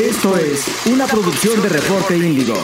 [0.00, 2.54] Esto es una producción de Reporte Índigo.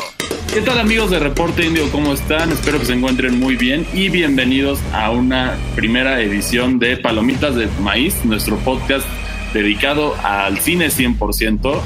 [0.55, 1.87] ¿Qué tal amigos de Reporte Índigo?
[1.93, 2.51] ¿Cómo están?
[2.51, 7.69] Espero que se encuentren muy bien y bienvenidos a una primera edición de Palomitas de
[7.83, 9.07] Maíz, nuestro podcast
[9.53, 11.79] dedicado al cine 100%.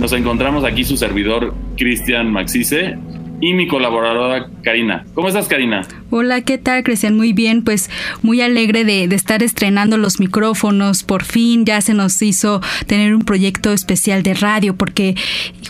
[0.00, 2.98] Nos encontramos aquí su servidor Cristian Maxice
[3.40, 5.04] y mi colaboradora Karina.
[5.14, 5.82] ¿Cómo estás, Karina?
[6.10, 7.16] Hola, ¿qué tal, Cristian?
[7.16, 7.90] Muy bien, pues
[8.22, 11.02] muy alegre de, estar estrenando los micrófonos.
[11.02, 15.14] Por fin ya se nos hizo tener un proyecto especial de radio, porque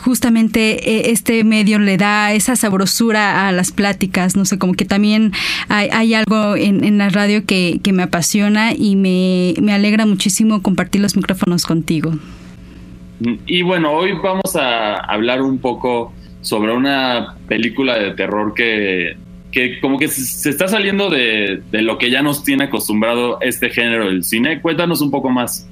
[0.00, 4.36] justamente eh, este medio le da esa sabrosura a las pláticas.
[4.36, 5.32] No sé, como que también
[5.68, 11.16] hay, algo en, la radio que, me apasiona y me, me alegra muchísimo compartir los
[11.16, 12.12] micrófonos contigo.
[13.46, 16.12] Y bueno, hoy vamos a hablar un poco
[16.46, 19.16] sobre una película de terror que,
[19.50, 23.70] que como que se está saliendo de, de, lo que ya nos tiene acostumbrado este
[23.70, 24.60] género del cine.
[24.60, 25.68] Cuéntanos un poco más.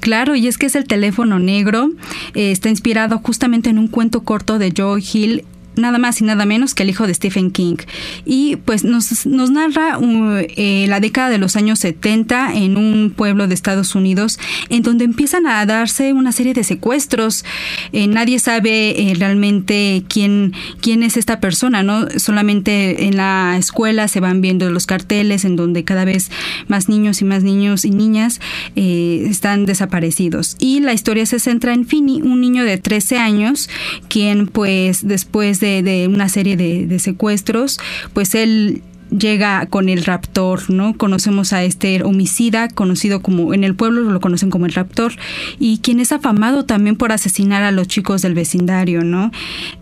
[0.00, 1.90] Claro, y es que es el teléfono negro.
[2.34, 5.44] Eh, está inspirado justamente en un cuento corto de Joe Hill
[5.76, 7.76] nada más y nada menos que el hijo de Stephen King.
[8.24, 13.12] Y pues nos, nos narra uh, eh, la década de los años 70 en un
[13.14, 17.44] pueblo de Estados Unidos en donde empiezan a darse una serie de secuestros.
[17.92, 22.08] Eh, nadie sabe eh, realmente quién, quién es esta persona, ¿no?
[22.16, 26.30] Solamente en la escuela se van viendo los carteles en donde cada vez
[26.68, 28.40] más niños y más niños y niñas
[28.74, 30.56] están desaparecidos.
[30.58, 33.68] Y la historia se centra en Finny, un niño de 13 años,
[34.08, 37.78] quien pues después de, una serie de, secuestros,
[38.12, 40.96] pues él llega con el raptor, ¿no?
[40.96, 45.12] Conocemos a este homicida, conocido como en el pueblo lo conocen como el raptor,
[45.58, 49.32] y quien es afamado también por asesinar a los chicos del vecindario, ¿no?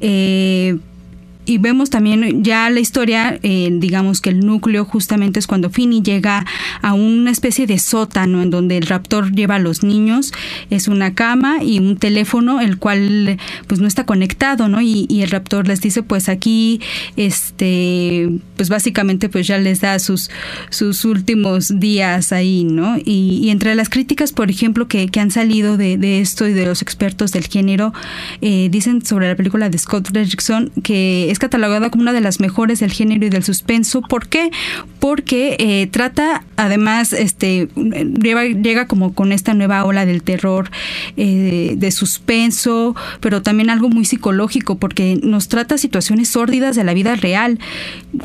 [0.00, 0.78] Eh,
[1.48, 6.02] y vemos también ya la historia, eh, digamos que el núcleo justamente es cuando Finny
[6.02, 6.44] llega
[6.82, 10.32] a una especie de sótano en donde el raptor lleva a los niños,
[10.68, 14.82] es una cama y un teléfono el cual pues no está conectado, ¿no?
[14.82, 16.80] Y, el raptor les dice pues aquí,
[17.16, 20.30] este, pues básicamente pues ya les da sus,
[20.70, 22.98] sus últimos días ahí, ¿no?
[23.02, 26.66] Y, entre las críticas, por ejemplo, que, que han salido de, de, esto y de
[26.66, 27.94] los expertos del género,
[28.42, 32.40] eh, dicen sobre la película de Scott Derrickson que es catalogada como una de las
[32.40, 34.02] mejores del género y del suspenso.
[34.02, 34.50] ¿Por qué?
[35.00, 40.70] Porque eh, trata, además, este, llega como con esta nueva ola del terror,
[41.16, 46.94] eh, de suspenso, pero también algo muy psicológico, porque nos trata situaciones sórdidas de la
[46.94, 47.58] vida real,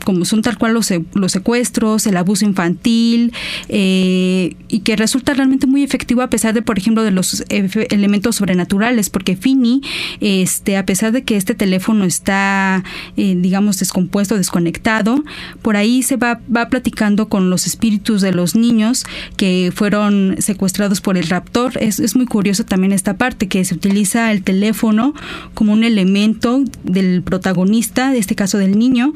[0.06, 3.34] como son tal cual los, los secuestros, el abuso infantil,
[3.69, 8.35] eh, y que resulta realmente muy efectivo a pesar de, por ejemplo, de los elementos
[8.38, 9.81] sobrenaturales, porque Fini,
[10.19, 12.84] este, a pesar de que este teléfono está
[13.18, 15.24] eh, digamos, descompuesto, desconectado.
[15.62, 19.06] Por ahí se va, va platicando con los espíritus de los niños
[19.38, 21.74] que fueron secuestrados por el raptor.
[21.80, 25.14] Es, es muy curioso también esta parte, que se utiliza el teléfono
[25.53, 29.14] como un elemento del protagonista, de este caso del niño,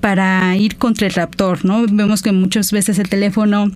[0.00, 1.84] para ir contra el raptor, ¿no?
[1.90, 3.70] Vemos que muchas veces el teléfono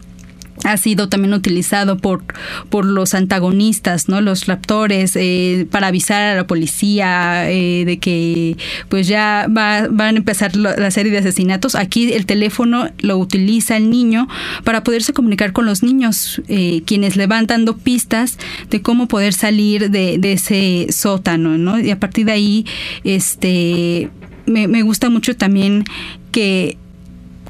[0.62, 2.24] ha sido también utilizado por,
[2.70, 4.20] por los antagonistas, ¿no?
[4.20, 8.56] Los raptores, eh, para avisar a la policía eh, de que
[8.88, 11.74] pues ya va, van a empezar la serie de asesinatos.
[11.74, 14.28] Aquí el teléfono lo utiliza el niño
[14.62, 18.38] para poderse comunicar con los niños, eh, quienes le van dando pistas
[18.70, 21.78] de cómo poder salir de, ese sótano, ¿no?
[21.78, 22.66] Y a partir de ahí,
[23.04, 24.10] este,
[24.46, 25.84] me gusta mucho también
[26.32, 26.78] que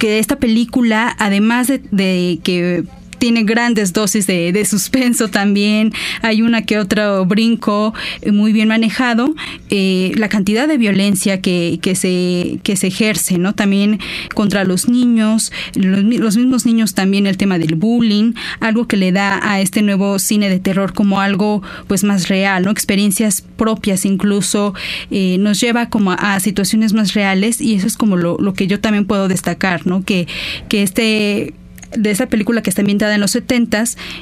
[0.04, 2.84] que esta película, además de, que
[3.25, 7.95] tiene grandes dosis de, suspenso también, hay una que otro brinco
[8.31, 9.35] muy bien manejado,
[9.71, 13.55] eh, la cantidad de violencia que, que, se, que se ejerce, ¿no?
[13.55, 13.99] También
[14.34, 19.41] contra los niños, los, mismos niños también el tema del bullying, algo que le da
[19.43, 22.71] a este nuevo cine de terror como algo pues más real, ¿no?
[22.71, 24.75] Experiencias propias incluso,
[25.11, 28.67] eh, nos lleva como a, situaciones más reales y eso es como lo, lo que
[28.67, 30.05] yo también puedo destacar, ¿no?
[30.05, 30.29] Que,
[30.69, 31.55] que este
[31.97, 33.75] de esa película que está ambientada en los 70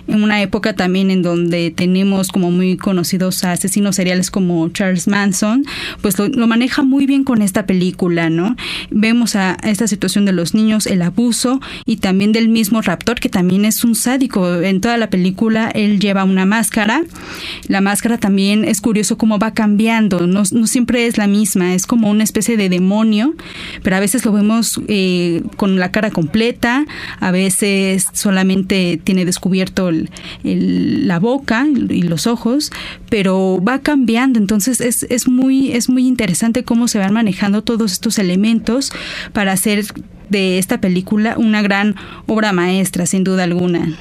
[0.06, 5.64] en una época también en donde tenemos como muy conocidos asesinos seriales como Charles Manson,
[6.00, 8.56] pues lo, maneja muy bien con esta película, ¿no?
[8.91, 13.29] Vemos a, esta situación de los niños, el abuso y también del mismo raptor que
[13.29, 14.61] también es un sádico.
[14.62, 17.02] En toda la película él lleva una máscara.
[17.69, 22.11] La máscara también es curioso cómo va cambiando, no, siempre es la misma, es como
[22.11, 23.35] una especie de demonio,
[23.82, 26.87] pero a veces lo vemos eh, con la cara completa,
[27.20, 27.62] a veces
[28.12, 29.91] solamente tiene descubierto
[30.43, 32.70] la boca y los ojos,
[33.09, 34.38] pero va cambiando.
[34.38, 38.93] Entonces es, es, muy, es muy interesante cómo se van manejando todos estos elementos
[39.32, 39.85] para hacer
[40.29, 41.94] de esta película una gran
[42.26, 43.97] obra maestra, sin duda alguna.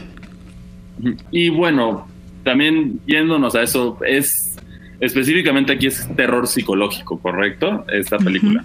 [1.32, 2.08] Y bueno,
[2.44, 4.52] también yéndonos a eso, es
[5.00, 7.86] específicamente aquí es terror psicológico, ¿correcto?
[7.92, 8.64] Esta película.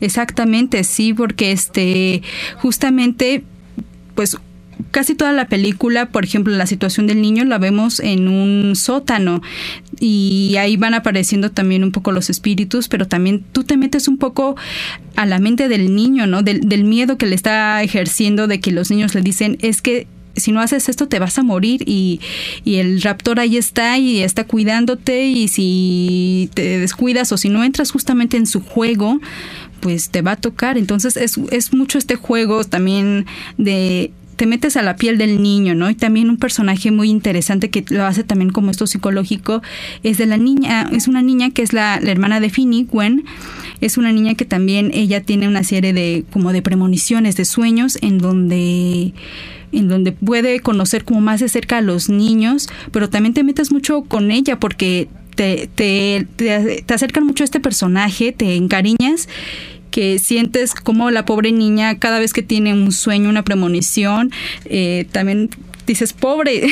[0.00, 2.22] Exactamente, sí, porque este,
[2.58, 3.44] justamente,
[4.16, 4.36] pues
[4.90, 9.42] casi toda la película, por ejemplo, la situación del niño la vemos en un sótano
[10.00, 14.18] y ahí van apareciendo también un poco los espíritus, pero también tú te metes un
[14.18, 14.56] poco
[15.14, 16.42] a la mente del niño, ¿no?
[16.42, 20.06] Del, del miedo que le está ejerciendo de que los niños le dicen, es que
[20.36, 22.20] si no haces esto te vas a morir y,
[22.62, 27.64] y, el raptor ahí está y está cuidándote y si te descuidas o si no
[27.64, 29.18] entras justamente en su juego,
[29.80, 30.78] pues te va a tocar.
[30.78, 33.26] Entonces es, es mucho este juego también
[33.58, 35.90] de te metes a la piel del niño, ¿no?
[35.90, 39.62] Y también un personaje muy interesante que lo hace también como esto psicológico
[40.02, 43.24] es de la niña, es una niña que es la, hermana de Finny, Gwen,
[43.80, 47.98] es una niña que también ella tiene una serie de como de premoniciones, de sueños
[48.02, 49.14] en donde
[49.72, 53.72] en donde puede conocer como más de cerca a los niños, pero también te metes
[53.72, 59.28] mucho con ella porque te, te, te, te acercan mucho a este personaje, te encariñas
[59.96, 64.30] que sientes como la pobre niña cada vez que tiene un sueño, una premonición,
[64.66, 65.48] eh, también
[65.86, 66.68] dices, pobre,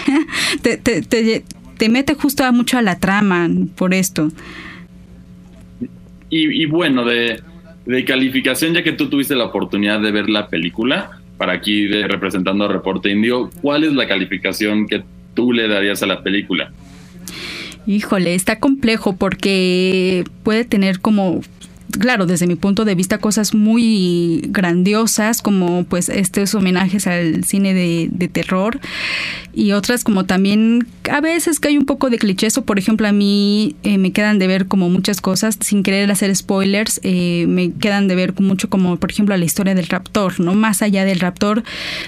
[0.62, 4.30] te, te, te, mete justo mucho a la trama por esto.
[6.30, 7.40] Y, bueno, de,
[7.86, 12.06] de, calificación, ya que tú tuviste la oportunidad de ver la película, para aquí de,
[12.06, 16.70] representando a Reporte Indio, ¿cuál es la calificación que tú le darías a la película?
[17.88, 21.40] Híjole, está complejo porque puede tener como
[21.90, 27.74] claro, desde mi punto de vista, cosas muy grandiosas, como pues estos homenajes al cine
[27.74, 28.78] de, terror,
[29.54, 33.08] y otras como también a veces que hay un poco de clichés, o por ejemplo
[33.08, 37.46] a mí eh, me quedan de ver como muchas cosas, sin querer hacer spoilers, eh,
[37.48, 40.54] me quedan de ver mucho como por ejemplo la historia del raptor, ¿no?
[40.54, 41.64] Más allá del raptor,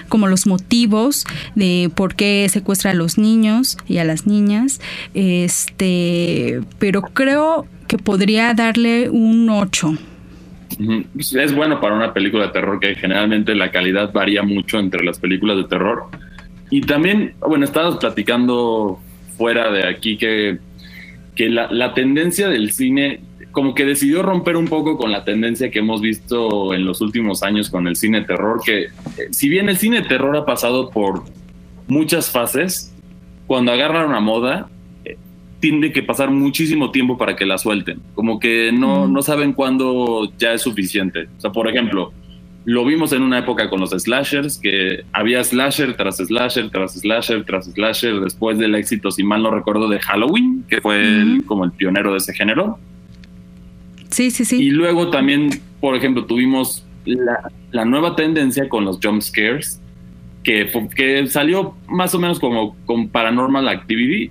[0.09, 4.81] como los motivos de por qué secuestra a los niños y a las niñas,
[5.15, 9.95] este, pero creo que podría darle un 8.
[11.19, 15.19] Es bueno para una película de terror que generalmente la calidad varía mucho entre las
[15.19, 16.05] películas de terror.
[16.71, 19.01] Y también, bueno, estabas platicando
[19.37, 20.61] fuera de aquí que,
[21.35, 25.73] que la, la tendencia del cine como que decidió romper un poco con la tendencia
[25.73, 28.91] que hemos visto en los últimos años con el cine terror, que eh,
[29.33, 31.25] si bien el cine terror ha pasado por
[31.89, 32.95] muchas fases,
[33.49, 34.69] cuando agarra una moda,
[35.61, 38.01] tiene que pasar muchísimo tiempo para que la suelten.
[38.15, 41.29] Como que no, no saben cuándo ya es suficiente.
[41.37, 42.13] O sea, por ejemplo,
[42.65, 47.45] lo vimos en una época con los slashers, que había slasher tras slasher, tras slasher,
[47.45, 51.73] tras slasher, después del éxito, si mal no recuerdo, de Halloween, que fue como el
[51.73, 52.79] pionero de ese género.
[54.09, 54.57] Sí, sí, sí.
[54.63, 59.81] Y luego también, por ejemplo, tuvimos la, la nueva tendencia con los jump scares,
[60.43, 64.31] que, que salió más o menos como con Paranormal Activity,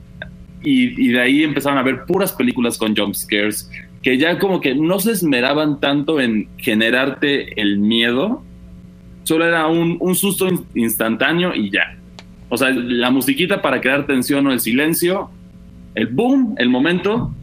[0.63, 3.69] y, de ahí empezaron a ver puras películas con jump scares
[4.01, 8.43] que ya como que no se esmeraban tanto en generarte el miedo,
[9.23, 11.97] solo era un, un susto instantáneo y ya.
[12.47, 15.29] O sea, la musiquita para crear tensión o el silencio,
[15.95, 17.33] el boom, el momento,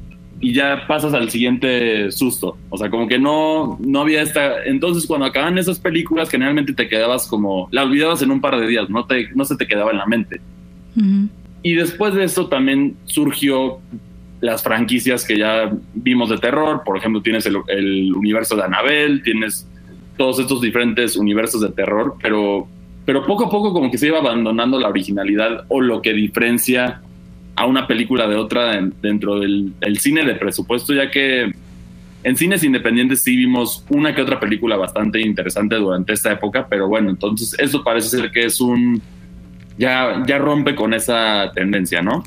[0.41, 2.59] y ya pasas al siguiente susto.
[2.71, 4.65] O sea, como que no, no había esta...
[4.65, 7.69] Entonces, cuando acaban esas películas, generalmente te quedabas como...
[7.71, 10.07] La olvidabas en un par de días, no, te, no se te quedaba en la
[10.07, 10.41] mente.
[11.67, 13.81] Y después de esto también surgió
[14.41, 16.83] las franquicias que ya vimos de terror.
[16.85, 19.69] Por ejemplo, tienes el, universo de Annabelle, tienes
[20.17, 22.69] todos estos diferentes universos de terror, pero,
[23.05, 27.01] pero poco a poco como que se iba abandonando la originalidad o lo que diferencia
[27.57, 31.51] a una película de otra dentro del, cine de presupuesto, ya que
[32.23, 36.87] en cines independientes sí vimos una que otra película bastante interesante durante esta época, pero
[36.87, 39.03] bueno, entonces eso parece ser que es un
[39.79, 42.25] ya, ya rompe con esa tendencia, ¿no?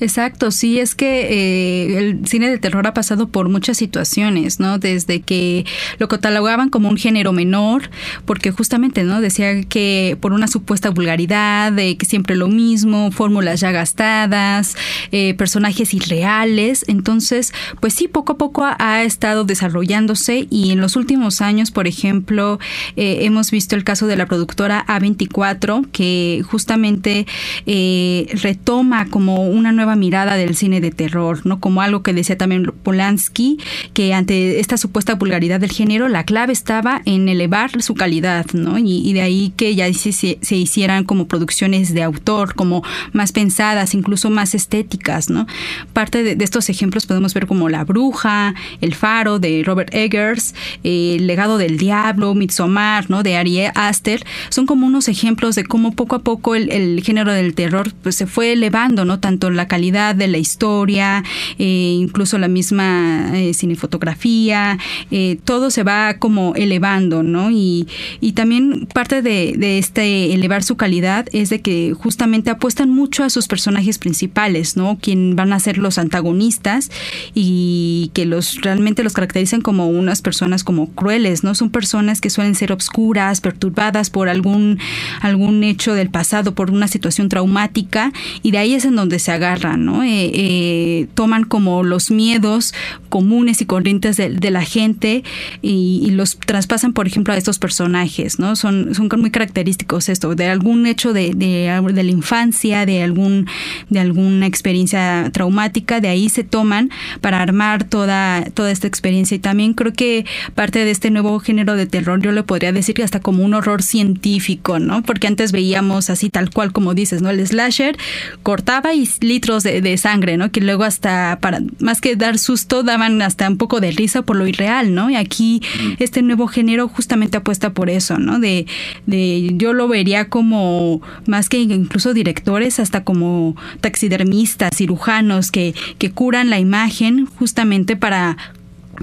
[0.00, 4.78] Exacto, sí, es que eh, el cine de terror ha pasado por muchas situaciones, ¿no?
[4.78, 5.64] Desde que
[5.98, 7.90] lo catalogaban como un género menor,
[8.24, 9.20] porque justamente, ¿no?
[9.20, 14.76] Decía que por una supuesta vulgaridad, de que siempre lo mismo, fórmulas ya gastadas,
[15.12, 20.96] eh, personajes irreales, entonces, pues sí, poco a poco ha, estado desarrollándose y en los
[20.96, 22.58] últimos años, por ejemplo,
[22.96, 27.26] eh, hemos visto el caso de la productora A24, que justamente
[27.64, 31.60] retoma como una nueva mirada del cine de terror, ¿no?
[31.60, 33.58] Como algo que decía también Polanski,
[33.92, 38.78] que ante esta supuesta vulgaridad del género, la clave estaba en elevar su calidad, ¿no?
[38.78, 42.82] Y, de ahí que ya se, hicieran como producciones de autor, como
[43.12, 45.46] más pensadas, incluso más estéticas, ¿no?
[45.92, 51.26] Parte de, estos ejemplos podemos ver como La Bruja, El Faro de Robert Eggers, El
[51.26, 53.22] Legado del Diablo, Midsommar, ¿no?
[53.22, 57.32] De Ari Aster, son como unos ejemplos de cómo poco a poco el, el género
[57.32, 59.20] del terror pues, se fue elevando, ¿no?
[59.20, 61.24] Tanto la calidad de la historia,
[61.58, 64.78] eh, incluso la misma eh, cinefotografía,
[65.10, 67.50] eh, todo se va como elevando, ¿no?
[67.50, 67.86] Y,
[68.34, 73.30] también parte de, de, este elevar su calidad es de que justamente apuestan mucho a
[73.30, 74.98] sus personajes principales, ¿no?
[75.00, 76.90] Quien van a ser los antagonistas
[77.32, 81.54] y que los realmente los caracterizan como unas personas como crueles, ¿no?
[81.54, 84.78] Son personas que suelen ser obscuras, perturbadas por algún,
[85.20, 89.32] algún hecho del pasado, por una situación traumática, y de ahí es en donde se
[89.34, 90.02] agarran, ¿no?
[90.02, 92.74] Eh, eh, toman como los miedos
[93.08, 95.22] comunes y corrientes de, de la gente
[95.62, 98.56] y, los traspasan, por ejemplo, a estos personajes, ¿no?
[98.56, 103.46] Son, muy característicos esto, de algún hecho de la infancia, de algún,
[103.90, 109.34] de alguna experiencia traumática, de ahí se toman para armar toda, toda esta experiencia.
[109.34, 110.24] Y también creo que
[110.54, 113.54] parte de este nuevo género de terror, yo le podría decir que hasta como un
[113.54, 115.02] horror científico, ¿no?
[115.02, 117.30] Porque antes veíamos así tal cual como dices, ¿no?
[117.30, 117.96] El slasher
[118.42, 120.50] cortaba y litros de, de sangre, ¿no?
[120.50, 124.36] Que luego hasta para más que dar susto daban hasta un poco de risa por
[124.36, 125.10] lo irreal, ¿no?
[125.10, 125.62] Y aquí
[125.98, 128.38] este nuevo género justamente apuesta por eso, ¿no?
[128.38, 128.66] De,
[129.06, 136.10] de yo lo vería como más que incluso directores, hasta como taxidermistas, cirujanos que, que
[136.10, 138.36] curan la imagen justamente para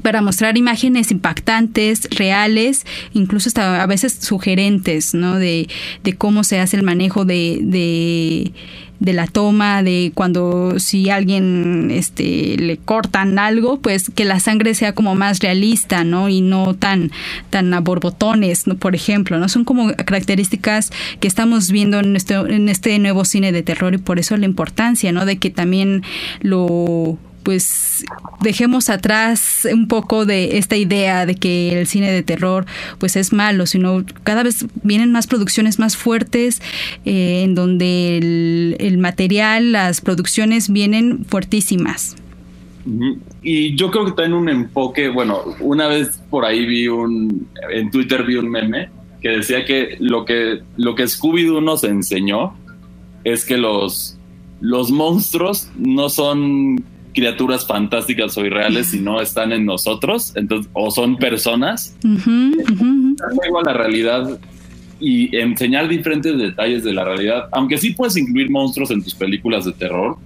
[0.03, 5.35] para mostrar imágenes impactantes, reales, incluso hasta a veces sugerentes, ¿no?
[5.35, 5.67] De,
[6.03, 8.53] de cómo se hace el manejo de, de,
[9.01, 14.75] de, la toma, de cuando si alguien este, le cortan algo, pues que la sangre
[14.75, 16.29] sea como más realista, ¿no?
[16.29, 17.11] Y no tan,
[17.49, 18.77] tan a borbotones, ¿no?
[18.77, 19.49] Por ejemplo, ¿no?
[19.49, 23.97] Son como características que estamos viendo en este, en este nuevo cine de terror y
[23.97, 25.25] por eso la importancia, ¿no?
[25.25, 26.03] De que también
[26.41, 28.05] lo pues
[28.41, 32.65] dejemos atrás un poco de esta idea de que el cine de terror
[32.99, 36.61] pues es malo, sino cada vez vienen más producciones más fuertes
[37.05, 38.17] eh, en donde
[38.79, 42.15] el, material, las producciones vienen fuertísimas.
[43.43, 47.47] Y yo creo que está en un enfoque, bueno, una vez por ahí vi un,
[47.71, 48.89] en Twitter vi un meme
[49.21, 52.53] que decía que lo que, lo que Scooby-Doo nos enseñó
[53.23, 54.17] es que los,
[54.61, 56.83] los monstruos no son
[57.13, 61.95] criaturas fantásticas o irreales, si no están en nosotros, entonces, o son personas.
[62.03, 63.65] Uh -huh, uh -huh.
[63.65, 64.39] la realidad
[65.01, 69.65] y enseñar diferentes detalles de la realidad, aunque sí puedes incluir monstruos en tus películas
[69.65, 70.17] de terror.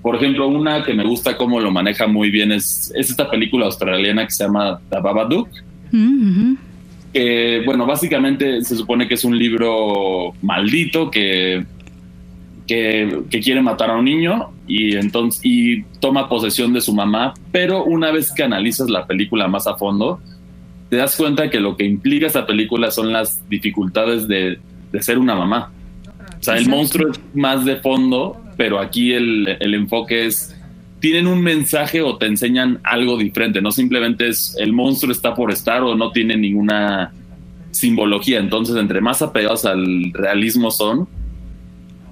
[0.00, 3.66] Por ejemplo, una que me gusta cómo lo maneja muy bien es, es esta película
[3.66, 5.48] australiana que se llama The Babadook.
[5.92, 6.56] Uh -huh.
[7.12, 11.64] Que, bueno, básicamente se supone que es un libro maldito que
[12.66, 17.34] que, que, quiere matar a un niño y entonces y toma posesión de su mamá,
[17.50, 20.20] pero una vez que analizas la película más a fondo,
[20.88, 24.58] te das cuenta que lo que implica esta película son las dificultades de,
[24.92, 25.72] de ser una mamá.
[26.38, 30.56] O sea, el monstruo es más de fondo, pero aquí el, el, enfoque es,
[31.00, 35.50] tienen un mensaje o te enseñan algo diferente, no simplemente es el monstruo está por
[35.50, 37.12] estar o no tiene ninguna
[37.70, 38.38] simbología.
[38.38, 41.08] Entonces, entre más apegados al realismo son,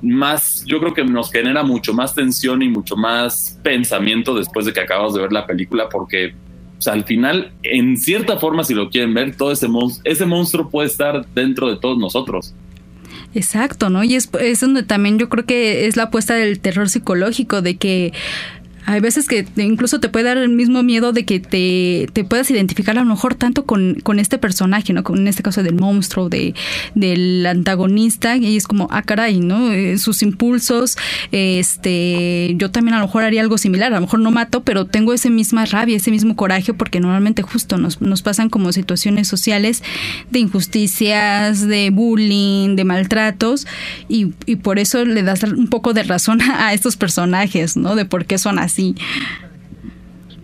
[0.02, 4.72] más, yo creo que nos genera mucho más tensión y mucho más pensamiento después de
[4.72, 6.34] que acabamos de ver la película, porque
[6.86, 10.88] al final, en cierta forma, si lo quieren ver, todo ese, monstruo, ese monstruo puede
[10.88, 12.54] estar dentro de todos nosotros.
[13.34, 14.02] Exacto, ¿no?
[14.02, 17.76] Y es, es donde también yo creo que es la apuesta del terror psicológico, de
[17.76, 18.12] que
[18.86, 22.50] hay veces que incluso te puede dar el mismo miedo de que te, te puedas
[22.50, 25.04] identificar a lo mejor tanto con, con, este personaje, ¿no?
[25.04, 26.54] Con, en este caso del monstruo, de,
[26.94, 29.70] del antagonista, y es como, ah, caray, ¿no?
[29.72, 30.96] Eh, sus impulsos,
[31.30, 34.86] este, yo también a lo mejor haría algo similar, a lo mejor no mato, pero
[34.86, 39.28] tengo ese misma rabia, ese mismo coraje, porque normalmente justo nos, nos pasan como situaciones
[39.28, 39.82] sociales
[40.30, 43.66] de injusticias, de bullying, de maltratos,
[44.08, 47.94] y, y por eso le das un poco de razón a estos personajes, ¿no?
[47.94, 48.69] De por qué son así.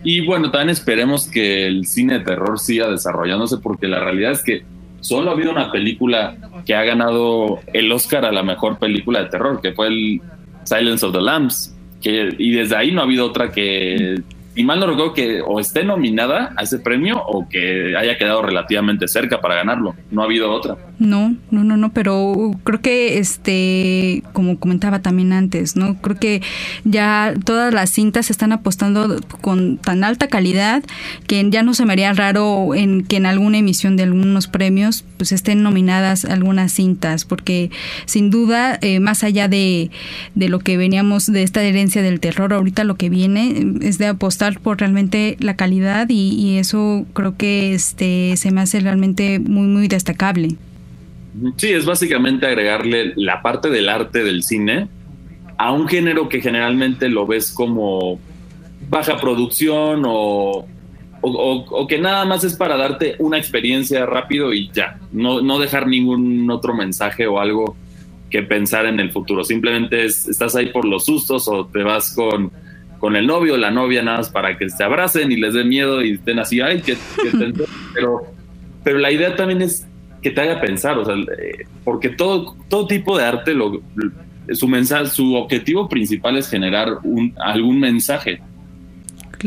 [0.05, 4.43] Y bueno, también esperemos que el cine de terror siga desarrollándose porque la realidad es
[4.43, 4.65] que
[5.01, 9.31] solo ha habido una película que ha ganado el Oscar a la mejor película de
[9.31, 10.21] terror, que fue el
[10.65, 11.75] Silence of the Lambs.
[12.03, 14.21] Y desde ahí no ha habido otra que
[14.57, 18.41] y mal no recuerdo que o esté nominada a ese premio o que haya quedado
[18.41, 19.95] relativamente cerca para ganarlo.
[20.11, 20.79] No ha habido otra.
[20.99, 26.01] No, no, no, no, pero creo que este, como comentaba también antes, ¿no?
[26.01, 26.41] Creo que
[26.85, 30.83] ya todas las cintas están apostando con tan alta calidad
[31.27, 35.05] que ya no se me haría raro en que en alguna emisión de algunos premios
[35.19, 37.71] pues estén nominadas algunas cintas, porque
[38.07, 39.91] sin duda, eh, más allá de,
[40.35, 44.07] de lo que veníamos de esta herencia del terror, ahorita lo que viene es de
[44.07, 49.67] apostar por realmente la calidad y, eso creo que este se me hace realmente muy
[49.67, 50.57] muy destacable.
[51.57, 54.89] Sí, es básicamente agregarle la parte del arte del cine
[55.59, 58.19] a un género que generalmente lo ves como
[58.89, 60.67] baja producción o,
[61.21, 65.87] o, que nada más es para darte una experiencia rápido y ya, no, no dejar
[65.87, 67.77] ningún otro mensaje o algo
[68.31, 69.45] que pensar en el futuro.
[69.45, 72.53] Simplemente estás ahí por los sustos o te vas con,
[72.99, 75.65] con el novio o la novia nada más para que se abracen y les dé
[75.65, 76.97] miedo y estén así, ay, que,
[77.95, 78.23] pero,
[78.83, 79.87] pero la idea también es
[80.23, 83.81] que te haga pensar, o sea, eh, porque todo, todo tipo de arte, lo,
[84.53, 88.41] su, mensaje, su objetivo principal es generar un, algún mensaje.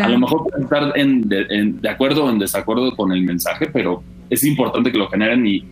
[0.01, 4.43] A lo mejor estar en, de, acuerdo o en desacuerdo con el mensaje, pero es
[4.43, 5.65] importante que lo generen y,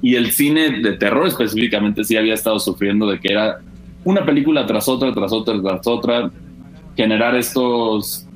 [0.00, 3.58] y el cine de terror específicamente sí había estado sufriendo de que era
[4.04, 6.30] una película tras otra, tras otra, tras otra,
[6.98, 8.26] generar estos,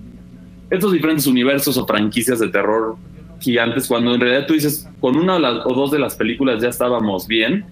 [0.70, 2.96] estos diferentes universos o franquicias de terror
[3.40, 7.26] gigantes, cuando en realidad tú dices, con una o, dos de las películas ya estábamos
[7.26, 7.64] bien,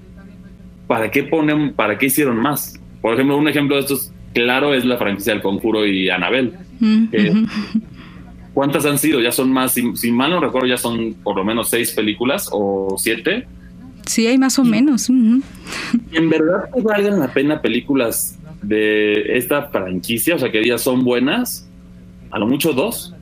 [0.89, 2.75] ¿para qué ponen, para qué hicieron más?
[3.01, 6.55] Por ejemplo, un ejemplo de estos claro es la franquicia del Conjuro y Anabel.
[6.81, 7.05] Mm,
[8.53, 9.21] ¿Cuántas han sido?
[9.21, 12.97] Ya son más, si, mal no recuerdo, ya son por lo menos seis películas o
[12.99, 13.47] siete.
[14.07, 15.09] Sí, hay más o menos.
[15.09, 20.35] ¿En verdad valgan la pena películas de esta franquicia?
[20.35, 21.69] O sea, que ya son buenas.
[22.31, 23.15] A lo mucho dos.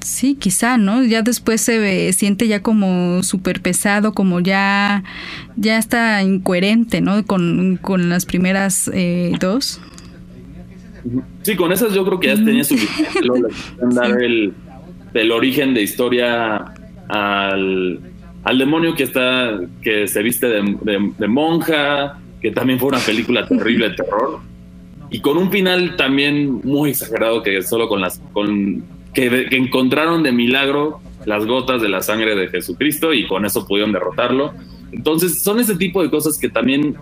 [0.00, 1.04] Sí, quizá, ¿no?
[1.04, 5.04] Ya después se siente ya como súper pesado, como ya,
[5.56, 7.24] ya está incoherente, ¿no?
[7.26, 7.78] Con,
[8.08, 9.80] las primeras eh, dos.
[11.42, 13.20] Sí, con esas yo creo que ya tenía suficiente.
[13.94, 14.52] dar el,
[15.30, 16.72] origen de historia
[17.08, 18.00] al,
[18.56, 23.96] demonio que está que se viste de, monja, que también fue una película terrible de
[23.96, 24.40] terror.
[25.10, 30.32] Y con un final también muy exagerado que solo con las con que, encontraron de
[30.32, 34.54] milagro las gotas de la sangre de Jesucristo y con eso pudieron derrotarlo.
[34.92, 36.96] Entonces, son ese tipo de cosas que también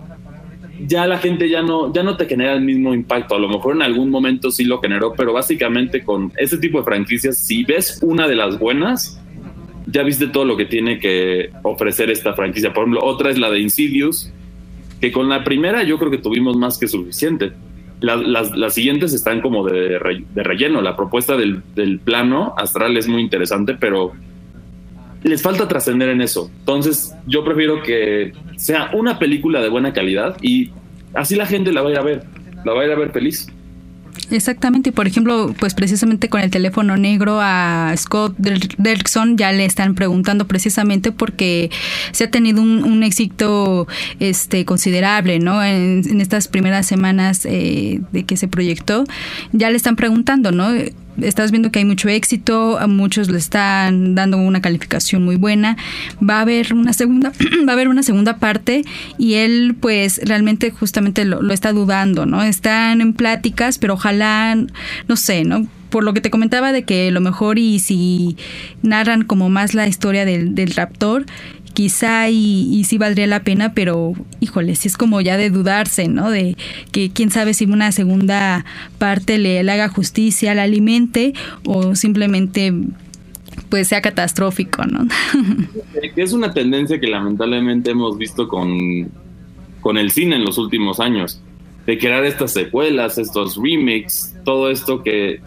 [0.85, 3.35] ya la gente ya no, ya no te genera el mismo impacto.
[3.35, 6.83] A lo mejor en algún momento sí lo generó, pero básicamente con ese tipo de
[6.83, 9.19] franquicias, si ves una de las buenas,
[9.87, 12.73] ya viste todo lo que tiene que ofrecer esta franquicia.
[12.73, 14.31] Por ejemplo, otra es la de Insidious,
[14.99, 17.51] que con la primera yo creo que tuvimos más que suficiente.
[17.99, 19.99] las, siguientes están como de,
[20.33, 20.81] de relleno.
[20.81, 24.13] La propuesta del, del plano astral es muy interesante, pero
[25.23, 26.49] les falta trascender en eso.
[26.59, 30.71] Entonces, yo prefiero que sea una película de buena calidad y
[31.13, 32.23] así la gente la va a ir a ver,
[32.63, 33.47] la va a ir a ver feliz.
[34.29, 39.95] Exactamente, por ejemplo, pues precisamente con el teléfono negro a Scott Derrickson ya le están
[39.95, 41.71] preguntando precisamente porque
[42.11, 43.87] se ha tenido un, éxito
[44.19, 45.63] este considerable, ¿no?
[45.63, 49.05] En, estas primeras semanas eh, de que se proyectó,
[49.53, 50.71] ya le están preguntando, ¿no?
[51.21, 55.77] Estás viendo que hay mucho éxito, a muchos le están dando una calificación muy buena.
[56.17, 57.31] Va a haber una segunda,
[57.67, 58.83] va a haber una segunda parte
[59.17, 62.43] y él pues realmente justamente lo, está dudando, ¿no?
[62.43, 64.55] Están en pláticas, pero ojalá,
[65.07, 65.67] no sé, ¿no?
[65.89, 68.35] por lo que te comentaba de que lo mejor y si
[68.81, 71.25] narran como más la historia del, del raptor,
[71.77, 76.31] quizá y, sí valdría la pena, pero híjole, si es como ya de dudarse, ¿no?
[76.31, 76.57] De
[76.91, 78.65] que quién sabe si una segunda
[78.97, 81.33] parte le, haga justicia, la alimente
[81.65, 82.73] o simplemente
[83.69, 85.05] pues sea catastrófico, ¿no?
[86.15, 89.11] Es una tendencia que lamentablemente hemos visto con,
[89.79, 91.43] con el cine en los últimos años,
[91.85, 95.41] de crear estas secuelas, estos remakes, todo esto que,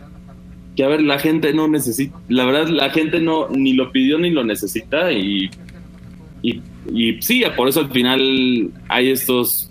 [0.77, 4.17] que a ver, la gente no necesita, la verdad la gente no ni lo pidió
[4.17, 5.51] ni lo necesita y
[6.43, 6.61] y,
[6.93, 9.71] y sí, por eso al final hay estos,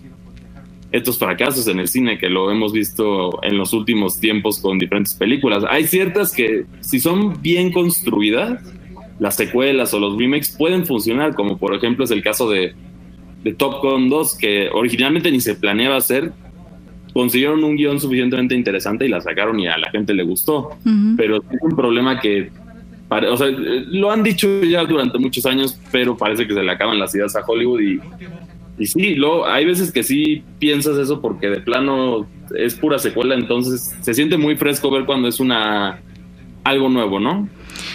[0.92, 5.14] estos fracasos en el cine que lo hemos visto en los últimos tiempos con diferentes
[5.14, 5.64] películas.
[5.68, 8.62] Hay ciertas que, si son bien construidas,
[9.18, 12.74] las secuelas o los remakes pueden funcionar, como por ejemplo es el caso de,
[13.44, 16.32] de Top Gun 2, que originalmente ni se planeaba hacer,
[17.12, 20.70] consiguieron un guion suficientemente interesante y la sacaron y a la gente le gustó.
[21.16, 22.50] Pero es un problema que
[23.10, 26.98] o sea, lo han dicho ya durante muchos años, pero parece que se le acaban
[26.98, 28.00] las ideas a Hollywood y,
[28.78, 33.34] y sí, lo, hay veces que sí piensas eso porque de plano es pura secuela,
[33.34, 36.00] entonces se siente muy fresco ver cuando es una
[36.64, 37.48] algo nuevo, ¿no?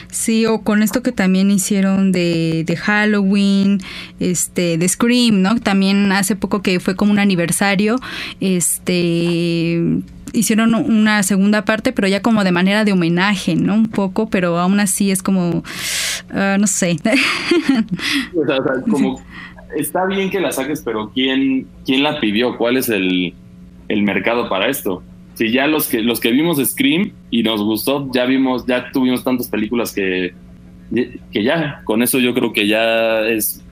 [0.09, 3.79] Sí, o con esto que también hicieron de, de, Halloween,
[4.19, 5.59] este, de Scream, ¿no?
[5.59, 7.97] También hace poco que fue como un aniversario,
[8.39, 9.81] este,
[10.35, 13.73] hicieron una segunda parte, pero ya como de manera de homenaje, ¿no?
[13.73, 15.63] Un poco, pero aún así es como,
[16.31, 16.97] ah, no sé.
[18.35, 18.57] o sea,
[18.89, 19.21] como,
[19.75, 22.57] está bien que la saques, pero ¿quién, quién la pidió?
[22.57, 23.33] ¿Cuál es el,
[23.87, 25.03] el mercado para esto?
[25.33, 29.23] Si ya los que, los que vimos Scream y nos gustó, ya vimos, ya tuvimos
[29.23, 30.33] tantas películas que,
[31.31, 33.64] que ya, con eso yo creo que ya es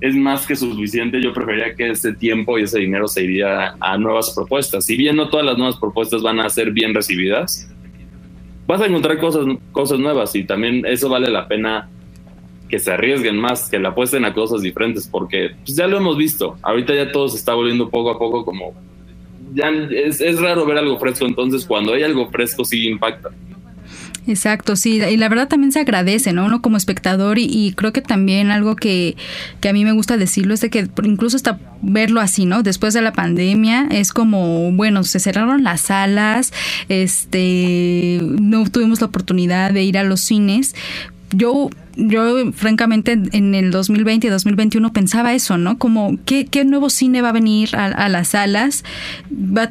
[0.00, 1.20] es más que suficiente.
[1.20, 4.84] Yo preferiría que ese tiempo y ese dinero se iría a nuevas propuestas.
[4.84, 7.68] Si bien no todas las nuevas propuestas van a ser bien recibidas,
[8.66, 11.88] vas a encontrar cosas, cosas nuevas y también eso vale la pena
[12.68, 16.18] que se arriesguen más, que le apuesten a cosas diferentes, porque pues, ya lo hemos
[16.18, 16.58] visto.
[16.62, 18.74] Ahorita ya todo se está volviendo poco a poco como...
[19.54, 23.30] Ya es, es raro ver algo fresco, entonces cuando hay algo fresco sí impacta.
[24.28, 26.44] Exacto, sí, y la verdad también se agradece, ¿no?
[26.44, 29.16] Uno como espectador y, creo que también algo que,
[29.62, 32.62] que, a mí me gusta decirlo es de que incluso hasta verlo así, ¿no?
[32.62, 36.52] Después de la pandemia es como, bueno, se cerraron las salas,
[36.90, 40.74] este, no tuvimos la oportunidad de ir a los cines,
[41.30, 45.78] yo, yo francamente en el 2020 y 2021 pensaba eso, ¿no?
[45.78, 48.84] Como, ¿qué, qué nuevo cine va a venir a, las salas?
[49.30, 49.70] Va,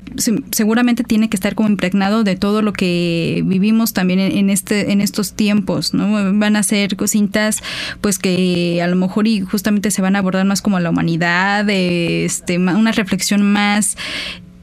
[0.52, 5.02] seguramente tiene que estar como impregnado de todo lo que vivimos también en, este, en
[5.02, 6.38] estos tiempos, ¿no?
[6.38, 7.64] Van a ser cintas,
[8.02, 11.70] pues que a lo mejor y justamente se van a abordar más como la humanidad,
[11.70, 13.98] este, una reflexión más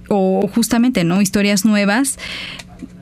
[0.09, 1.20] o justamente, ¿no?
[1.20, 2.18] Historias nuevas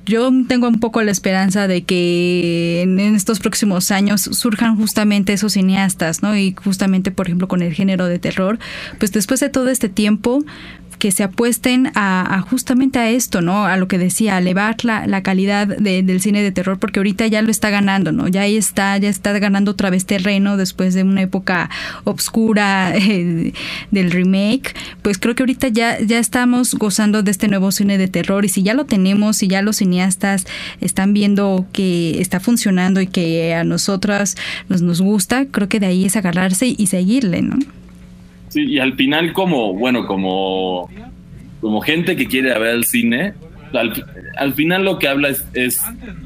[0.05, 5.53] yo tengo un poco la esperanza de que en estos próximos años surjan justamente esos
[5.53, 6.37] cineastas, ¿no?
[6.37, 8.59] Y justamente, por ejemplo, con el género de terror,
[8.99, 10.45] pues después de todo este tiempo,
[11.03, 13.67] que se apuesten a, justamente a esto, ¿no?
[13.67, 17.27] A lo que decía, a elevar la, la calidad del cine de terror, porque ahorita
[17.27, 18.29] ya lo está ganando, ¿no?
[18.29, 21.71] Ya ahí está, ya está ganando otra vez terreno después de una época
[22.05, 23.53] obscura eh,
[23.91, 24.77] del remake.
[25.03, 28.49] Pues creo que ahorita ya, ya estamos gozando de este nuevo cine de terror y
[28.49, 30.47] si ya lo tenemos, y ya los cineastas
[30.81, 34.37] están viendo que está funcionando y que a nosotras
[34.69, 37.59] nos, nos gusta, creo que de ahí es agarrarse y seguirle, ¿no?
[38.53, 40.91] Sí, y al final como, bueno, como,
[41.63, 43.33] como gente que quiere ver el cine,
[44.37, 45.81] al, final lo que habla es,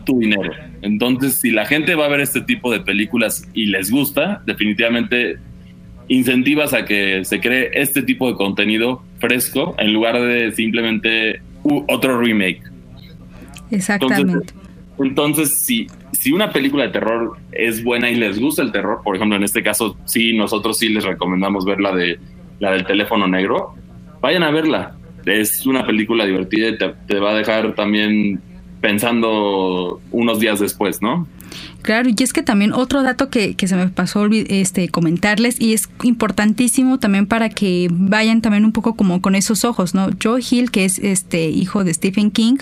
[0.04, 0.50] tu dinero.
[0.82, 5.38] Entonces, si la gente va a ver este tipo de películas y les gusta, definitivamente
[6.08, 12.20] incentivas a que se cree este tipo de contenido fresco en lugar de simplemente otro
[12.20, 12.62] remake.
[13.70, 14.52] Exactamente.
[14.98, 19.16] Entonces, si, si una película de terror es buena y les gusta el terror, por
[19.16, 22.18] ejemplo, en este caso, sí, nosotros sí les recomendamos ver la, de,
[22.58, 23.74] la del teléfono negro,
[24.20, 24.96] vayan a verla.
[25.24, 28.40] Es una película divertida y te, va a dejar también
[28.80, 30.00] pensando
[30.40, 31.26] días después, ¿no?
[31.82, 35.72] Claro, y es que también otro dato que, que, se me pasó este comentarles y
[35.72, 40.10] es importantísimo también para que vayan también un poco como con esos ojos, ¿no?
[40.20, 42.56] Joe Hill, que es este hijo de Stephen King,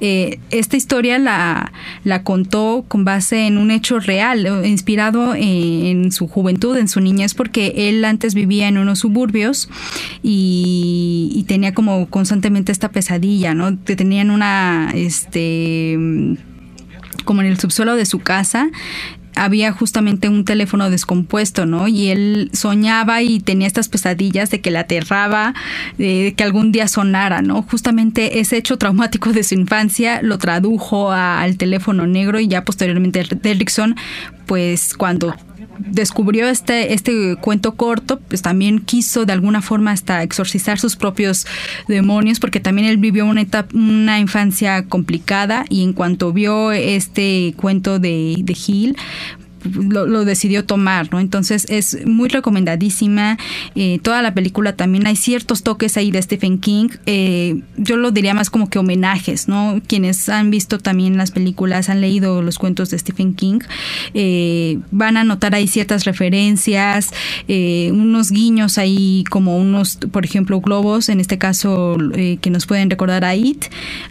[0.00, 1.72] eh, esta historia la,
[2.04, 7.00] la contó con base en un hecho real, eh, inspirado en, su juventud, en su
[7.00, 9.68] niñez, porque él antes vivía en unos suburbios
[10.22, 13.78] y, y tenía como constantemente esta pesadilla, ¿no?
[13.84, 15.98] Que tenían una, este
[17.24, 18.68] como en el subsuelo de su casa,
[19.36, 21.88] había justamente un teléfono descompuesto, ¿no?
[21.88, 25.54] Y él soñaba y tenía estas pesadillas de que le aterraba,
[25.98, 27.62] de que algún día sonara, ¿no?
[27.62, 33.24] Justamente ese hecho traumático de su infancia lo tradujo al teléfono negro y ya posteriormente
[33.42, 33.96] Derrickson,
[34.46, 35.34] pues cuando
[35.78, 41.46] descubrió este, este cuento corto, pues también quiso de alguna forma hasta exorcizar sus propios
[41.88, 47.54] demonios, porque también él vivió una, etapa, una infancia complicada y en cuanto vio este
[47.56, 48.96] cuento de, de Hill,
[49.64, 51.20] lo, decidió tomar, ¿no?
[51.20, 53.38] Entonces es muy recomendadísima.
[53.74, 56.88] Eh, toda la película también hay ciertos toques ahí de Stephen King.
[57.06, 59.80] Eh, yo lo diría más como que homenajes, ¿no?
[59.86, 63.60] Quienes han visto también las películas, han leído los cuentos de Stephen King,
[64.14, 67.10] eh, van a notar ahí ciertas referencias,
[67.48, 71.96] unos guiños ahí como unos, por ejemplo, globos, en este caso
[72.40, 73.64] que nos pueden recordar a It.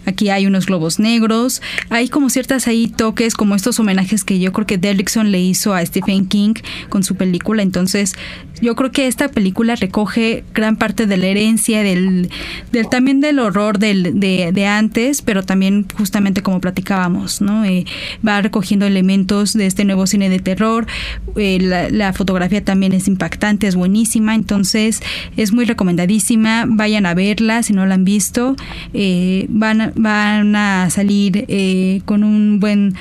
[0.06, 1.62] Aquí hay unos globos negros.
[1.89, 5.74] Hay como ciertas ahí toques, como estos homenajes que yo creo que Derrickson le hizo
[5.74, 6.54] a Stephen King
[6.90, 7.62] con su película.
[7.64, 8.16] Entonces,
[8.64, 12.30] yo creo que esta película recoge gran parte de la herencia, del,
[12.72, 17.66] del también del horror del, de, antes, pero también justamente como platicábamos, ¿no?
[17.66, 17.86] Eh,
[18.26, 20.88] va recogiendo elementos de este nuevo cine de terror.
[21.36, 25.02] Eh, la, fotografía también es impactante, es buenísima, entonces
[25.36, 26.66] es muy recomendadísima.
[26.68, 28.56] Vayan a verla si no la han visto.
[28.94, 31.46] Eh, van, van a salir
[32.06, 32.96] con un buen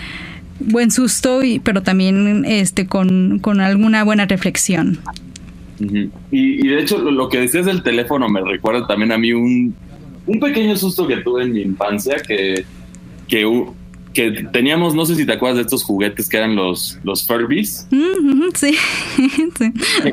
[0.67, 4.99] buen susto, y, pero también este con, con alguna buena reflexión.
[6.31, 9.75] y, de hecho, lo, que decías del teléfono me recuerda también a mí un,
[10.27, 12.65] un pequeño susto que tuve en mi infancia que,
[13.29, 13.67] que,
[14.15, 17.89] que teníamos, no sé si te acuerdas de estos juguetes que eran los, los Furbies.
[18.55, 18.77] sí.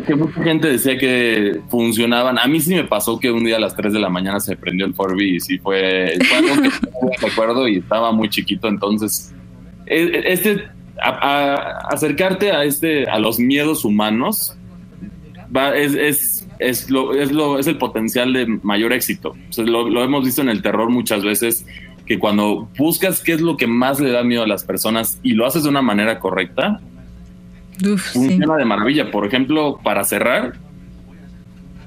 [0.06, 2.38] Que, mucha gente decía que funcionaban.
[2.40, 4.56] A mí sí me pasó que un día a las 3 de la mañana se
[4.56, 6.70] prendió el Furby y sí fue, fue algo que
[7.02, 9.34] no recuerdo y estaba muy chiquito, entonces
[9.90, 10.68] este,
[11.02, 14.56] acercarte a, este, a los miedos humanos
[15.56, 19.36] va, es, es, es, lo, es, lo, es el potencial de mayor éxito.
[19.58, 21.66] lo, lo, hemos visto en el terror muchas veces,
[22.06, 25.34] que cuando buscas qué es lo que más le da miedo a las personas y
[25.34, 26.80] lo haces de una manera correcta,
[27.84, 29.12] Uf, funciona de maravilla.
[29.12, 30.54] Por ejemplo, para cerrar,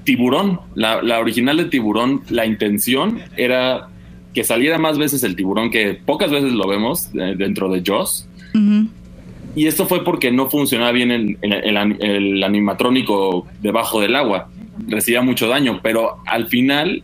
[0.05, 3.89] Tiburón, la, la, original de Tiburón, la intención era
[4.33, 8.29] que saliera más veces el tiburón, que pocas veces lo vemos eh, dentro de Jaws.
[9.55, 14.49] Y esto fue porque no funcionaba bien el, el, animatrónico debajo del agua.
[14.89, 17.03] Recibía mucho daño, pero al final,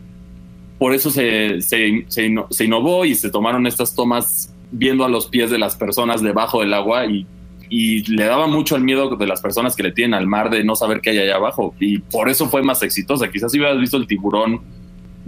[0.79, 5.51] por eso se, se, se, innovó y se tomaron estas tomas viendo a los pies
[5.51, 7.27] de las personas debajo del agua y,
[7.69, 10.63] y le daba mucho el miedo de las personas que le tienen al mar de
[10.63, 11.75] no saber qué hay allá abajo.
[11.79, 13.29] Y por eso fue más exitosa.
[13.29, 14.61] Quizás si hubieras visto el tiburón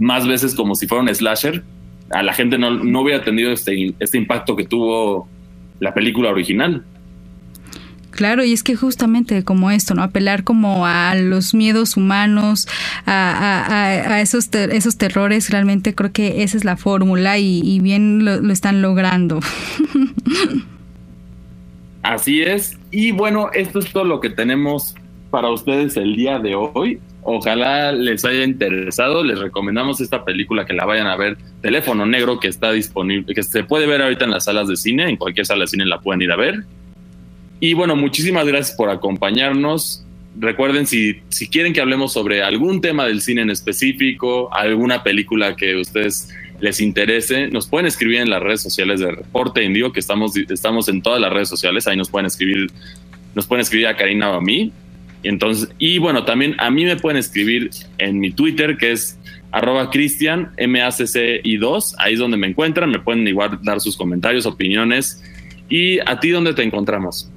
[0.00, 1.62] más veces como si fuera un slasher,
[2.12, 5.28] a la gente no, no hubiera tenido este, este impacto que tuvo
[5.80, 6.84] la película original.
[8.12, 10.02] Claro, y es que justamente como esto, ¿no?
[10.02, 12.68] Apelar como a los miedos humanos,
[13.06, 18.52] a, esos, esos terrores, realmente creo que esa es la fórmula y, bien lo, lo,
[18.52, 19.40] están logrando.
[22.02, 22.78] Así es.
[22.90, 24.94] Y bueno, esto es todo lo que tenemos
[25.30, 27.00] para ustedes el día de hoy.
[27.22, 29.22] Ojalá les haya interesado.
[29.22, 31.38] Les recomendamos esta película que la vayan a ver.
[31.60, 35.08] Teléfono Negro, que está disponible, que se puede ver ahorita en las salas de cine.
[35.08, 36.64] En cualquier sala de cine la pueden ir a ver.
[37.60, 40.04] Y bueno, muchísimas gracias por acompañarnos.
[40.36, 45.54] Recuerden, si, si quieren que hablemos sobre algún tema del cine en específico, alguna película
[45.54, 50.00] que ustedes les interese, nos pueden escribir en las redes sociales de Reporte Indio, que
[50.00, 51.86] estamos, estamos en todas las redes sociales.
[51.86, 52.70] Ahí nos pueden escribir,
[53.34, 54.72] nos pueden escribir a Karina o a mí.
[55.22, 59.18] Entonces, y bueno, también a mí me pueden escribir en mi Twitter, que es
[59.50, 65.22] arroba Cristian, M-A-C-C-I-2, ahí es donde me encuentran, me pueden igual dar sus comentarios, opiniones.
[65.68, 67.30] ¿Y a ti dónde te encontramos?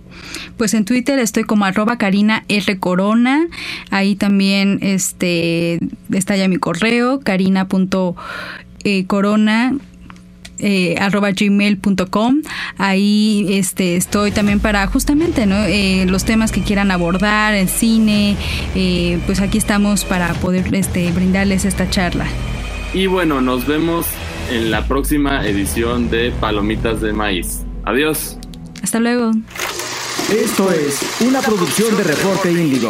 [0.58, 3.48] Pues en Twitter estoy como arroba Karina R Corona.
[3.92, 5.80] Ahí también este,
[6.12, 9.78] está ya mi correo, karina.corona
[10.60, 12.42] eh, arroba gmail.com
[12.78, 15.56] ahí este estoy también para justamente ¿no?
[15.66, 18.38] Eh, los temas que quieran abordar el cine
[18.76, 22.26] eh, pues aquí estamos para poder este, brindarles esta charla.
[22.94, 24.06] Y bueno nos vemos
[24.52, 27.62] en la próxima edición de Palomitas de Maíz.
[27.84, 28.38] Adiós.
[28.82, 29.32] Hasta luego.
[30.32, 32.90] Esto es una producción de Reporte Índigo